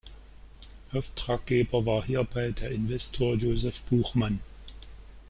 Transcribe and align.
Auftraggeber 0.93 1.85
war 1.85 2.03
hierbei 2.03 2.49
der 2.49 2.71
Investor 2.71 3.35
Josef 3.35 3.83
Buchmann. 3.83 4.39